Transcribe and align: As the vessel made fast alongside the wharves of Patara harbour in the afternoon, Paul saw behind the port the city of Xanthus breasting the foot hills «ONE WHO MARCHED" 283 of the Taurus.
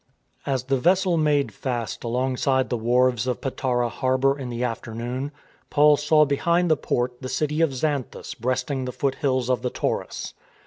As 0.47 0.63
the 0.63 0.79
vessel 0.79 1.15
made 1.15 1.53
fast 1.53 2.03
alongside 2.03 2.71
the 2.71 2.75
wharves 2.75 3.27
of 3.27 3.39
Patara 3.39 3.87
harbour 3.87 4.35
in 4.35 4.49
the 4.49 4.63
afternoon, 4.63 5.31
Paul 5.69 5.95
saw 5.95 6.25
behind 6.25 6.71
the 6.71 6.75
port 6.75 7.21
the 7.21 7.29
city 7.29 7.61
of 7.61 7.71
Xanthus 7.75 8.33
breasting 8.33 8.85
the 8.85 8.91
foot 8.93 9.13
hills 9.13 9.47
«ONE 9.49 9.59
WHO 9.59 9.61
MARCHED" 9.65 9.73
283 9.75 9.99
of 10.07 10.31
the 10.31 10.31
Taurus. 10.31 10.33